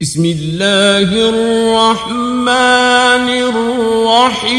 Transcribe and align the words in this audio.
بسم 0.00 0.24
الله 0.24 1.08
الرحمن 1.28 2.48
الرحيم. 4.28 4.56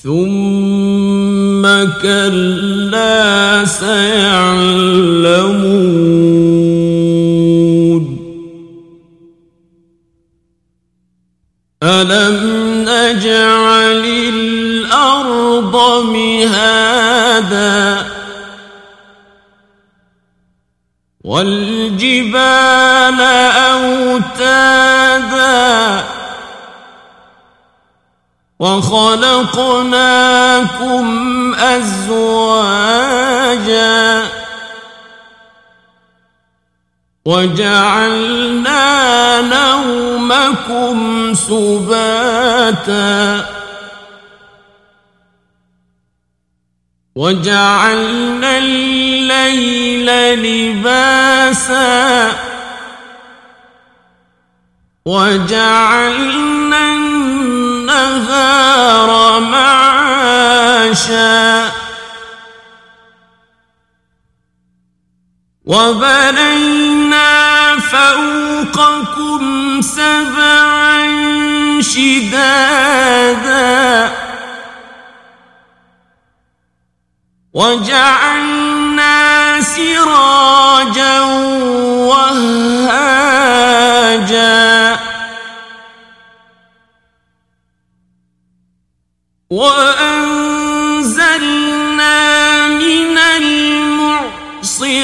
ثم 0.03 1.63
كلا 2.01 3.65
سيعلمون. 3.65 5.38
نجعل 13.49 14.05
الأرض 14.33 15.75
مهادا 16.05 18.05
والجبال 21.23 23.21
أوتادا 24.41 24.83
وخلقناكم 28.59 29.95
أزواجا 31.55 33.19
وجعلنا 37.29 38.81
نومكم 39.41 41.33
سباتا. 41.33 43.45
وجعلنا 47.15 48.57
الليل 48.57 50.09
لباسا. 50.39 52.31
وجعلنا 55.05 56.93
النهار 56.93 59.39
معاشا. 59.39 61.39
وبنينا 65.69 67.29
فوقكم 67.79 69.41
سبعا 69.81 71.01
شدادا 71.81 73.29
وجعلنا 77.53 78.88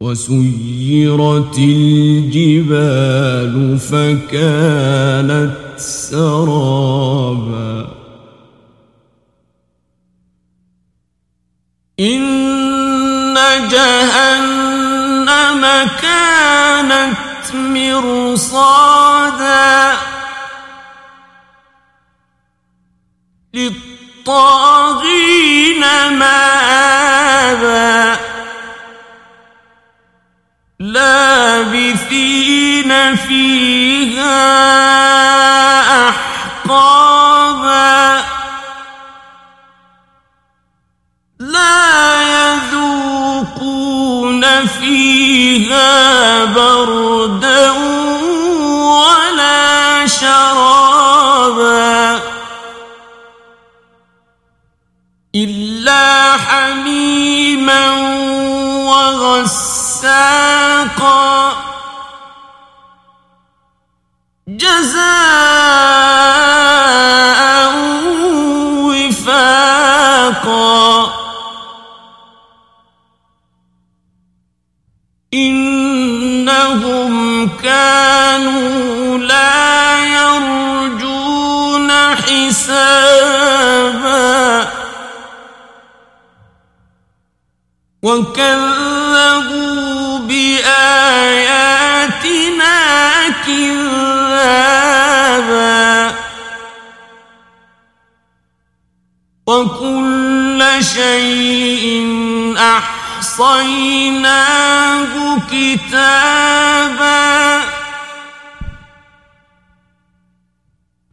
وسيرت 0.03 1.59
الجبال 1.59 3.55
فكانت 3.79 5.57
سرابا. 5.77 7.73
إن 12.01 13.35
جهنم 13.71 15.63
كانت 16.03 17.55
مرصادا 17.55 18.83
للطاغين 23.55 25.01
مآبا. 26.19 27.93
لابثين 30.83 32.37
فيها 33.17 34.39
أحقابا. 36.09 37.45
لا 41.39 42.23
يذوقون 42.63 43.87
فيها 44.67 46.45
بردا 46.45 47.71
ولا 48.91 50.07
شرابا. 50.07 51.03
إلا 55.35 56.33
حميما 56.37 58.13
وغساقا 60.83 61.57
جزاء 64.49 65.13
وفاقا. 68.89 70.43
إنهم 75.35 77.13
كانوا 77.49 79.19
لا 79.19 80.05
يرجون 80.05 81.91
حسابا. 82.15 83.23
وكذبوا 88.03 88.82
وكل 99.63 100.65
شيء 100.81 101.87
أحصيناه 102.59 103.79
كتابا. 105.51 107.23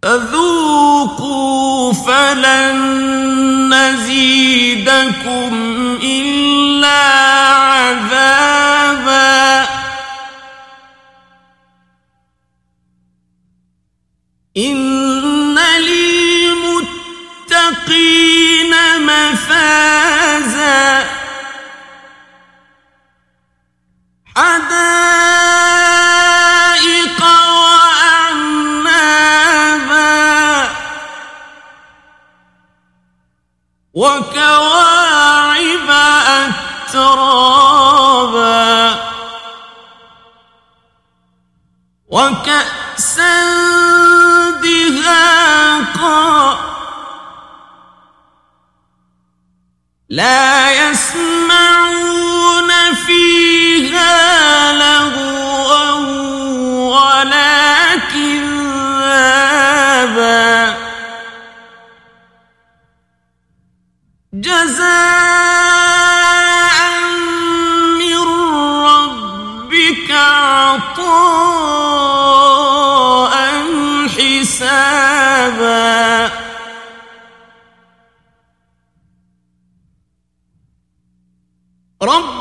فذوقوا 0.04 1.94
فلن 1.94 2.80
نزيدكم 3.74 5.69
وكواعب 34.00 35.90
أترابا 36.88 38.60
وكأسا 42.07 43.44
دهاقا 44.63 46.30
لا 50.10 50.72
يسمعون 50.90 52.09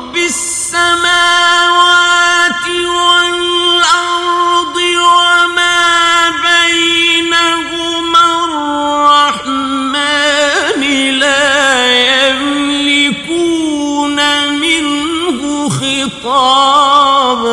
رب 0.09 0.17
السماوات 0.17 1.05
والأرض 2.69 4.75
وما 4.97 6.29
بينهما 6.29 8.25
الرحمن 9.45 10.81
لا 11.19 12.29
يملكون 12.29 14.17
منه 14.53 15.69
خطابا 15.69 17.49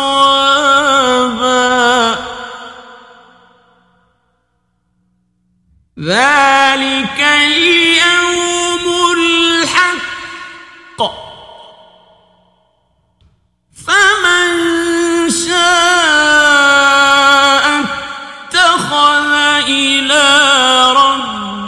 ذلك 6.00 7.20
اليوم 7.20 8.55
إلى 19.68 20.24
ربه 20.92 21.65